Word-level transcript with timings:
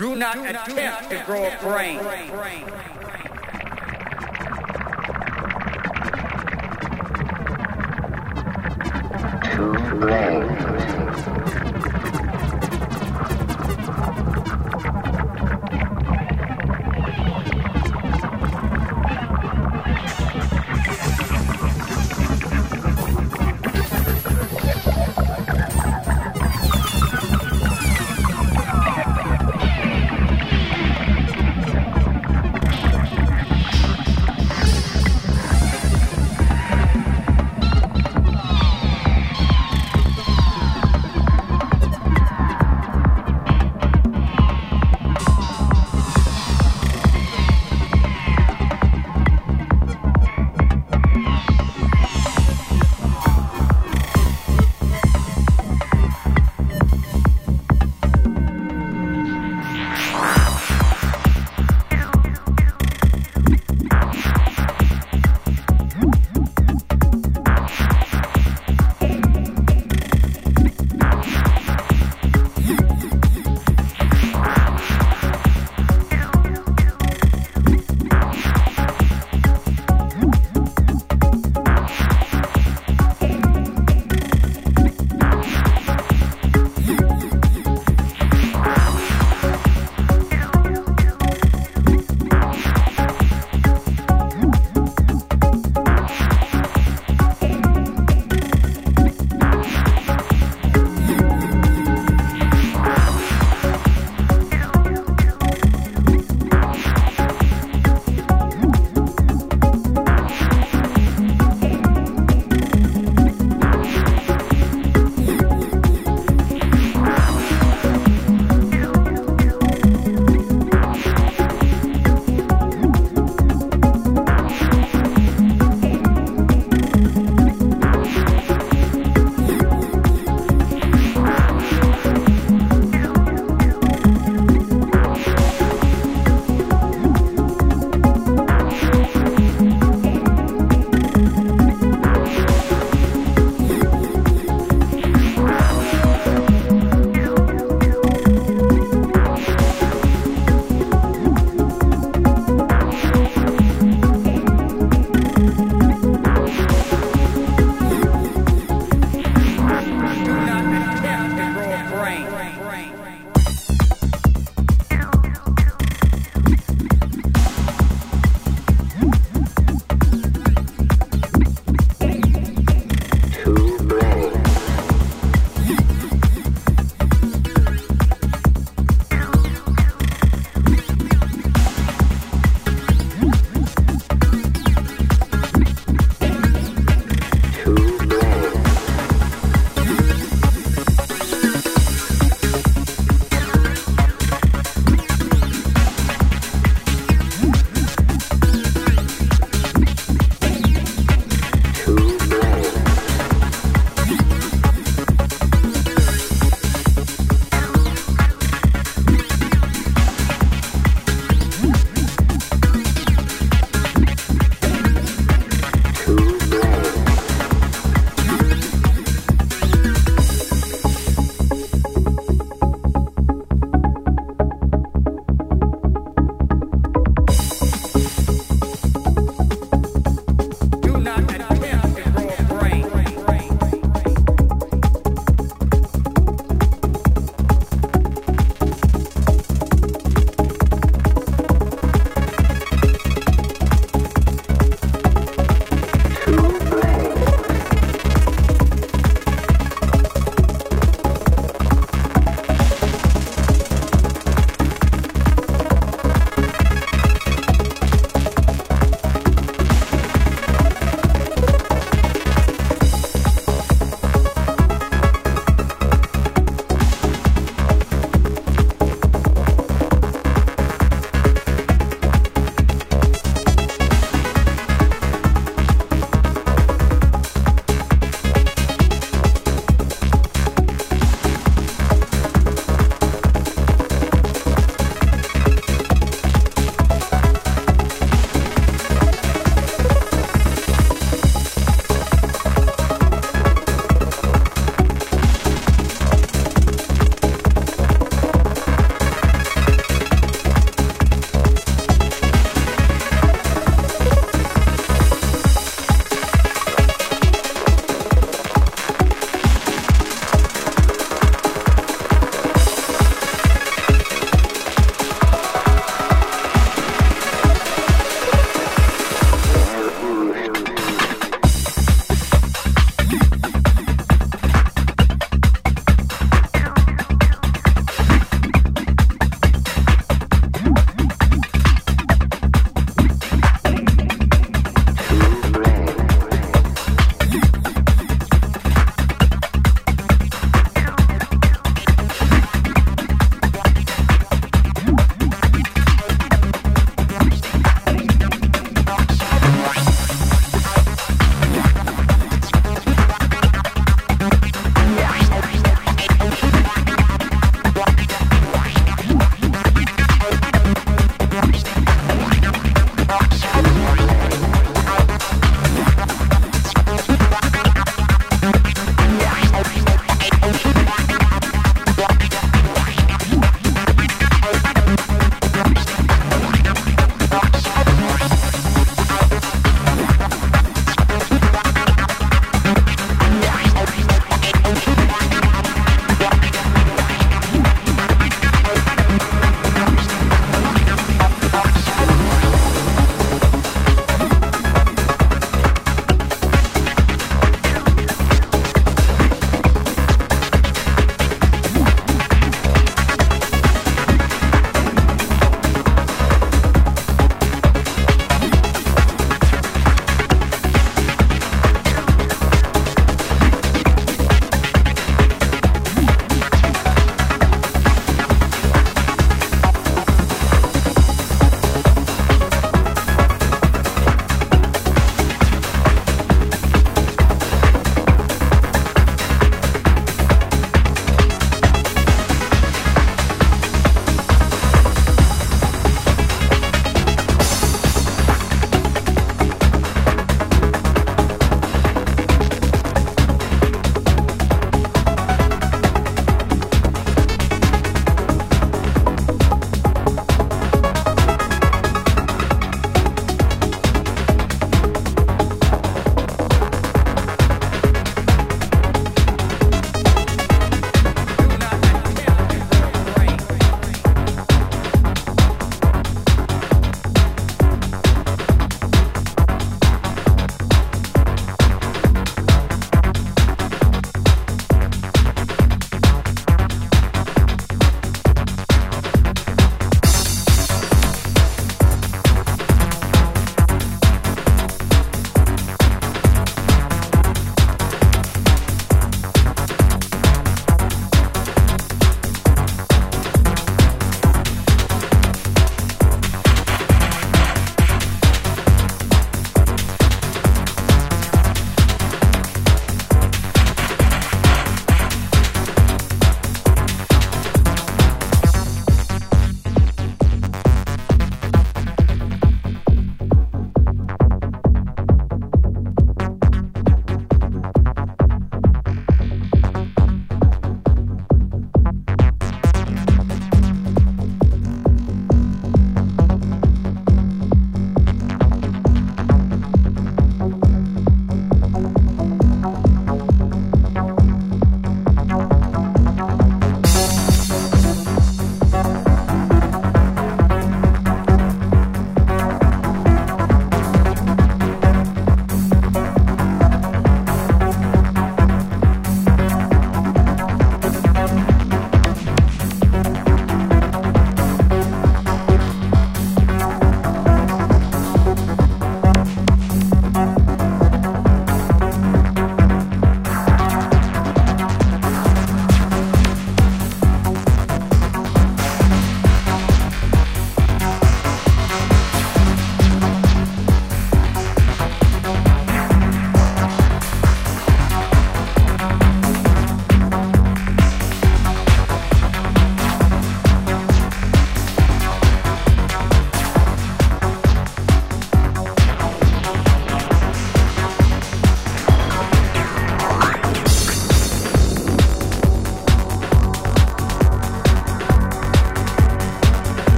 Do 0.00 0.16
not 0.16 0.38
attempt 0.38 1.10
to 1.10 1.22
grow 1.26 1.44
a 1.44 1.58
brain. 1.60 1.98
Two 9.54 9.74
brains. 10.00 10.60
and 11.54 11.69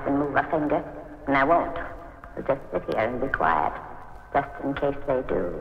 even 0.00 0.18
move 0.18 0.36
a 0.36 0.42
finger, 0.50 0.82
and 1.26 1.36
I 1.36 1.44
won't. 1.44 1.76
I'll 2.36 2.42
just 2.42 2.60
sit 2.72 2.82
here 2.88 3.04
and 3.04 3.20
be 3.20 3.28
quiet, 3.28 3.72
just 4.32 4.48
in 4.62 4.74
case 4.74 4.96
they 5.06 5.22
do 5.28 5.57